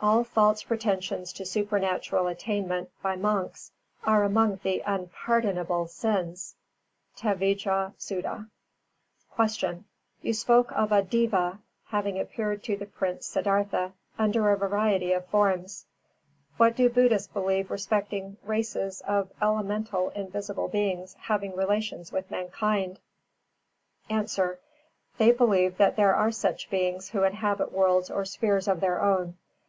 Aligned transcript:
All 0.00 0.22
false 0.22 0.62
pretensions 0.62 1.32
to 1.32 1.46
supernatural 1.46 2.26
attainment 2.28 2.90
by 3.02 3.16
monks 3.16 3.72
are 4.04 4.22
among 4.22 4.60
the 4.62 4.82
unpardonable 4.86 5.88
sins 5.88 6.54
(Tevijja 7.16 7.94
Sutta). 7.98 8.48
381. 9.34 9.78
Q. 10.20 10.30
_You 10.30 10.34
spoke 10.34 10.70
of 10.72 10.92
a 10.92 11.02
"deva" 11.02 11.58
having 11.86 12.20
appeared 12.20 12.62
to 12.64 12.76
the 12.76 12.86
Prince 12.86 13.26
Siddhārtha 13.34 13.94
under 14.16 14.50
a 14.50 14.58
variety 14.58 15.12
of 15.12 15.26
forms; 15.26 15.86
what 16.58 16.76
do 16.76 16.88
Buddhists 16.90 17.32
believe 17.32 17.70
respecting 17.70 18.36
races 18.44 19.00
of 19.08 19.32
elemental 19.42 20.10
invisible 20.10 20.68
beings 20.68 21.14
having 21.14 21.56
relations 21.56 22.12
with 22.12 22.30
mankind?_ 22.30 22.98
A. 24.44 24.58
They 25.18 25.32
believe 25.32 25.78
that 25.78 25.96
there 25.96 26.14
are 26.14 26.30
such 26.30 26.68
beings 26.70 27.08
who 27.10 27.24
inhabit 27.24 27.72
worlds 27.72 28.10
or 28.10 28.24
spheres 28.26 28.68
of 28.68 28.80
their 28.80 29.02
own. 29.02 29.36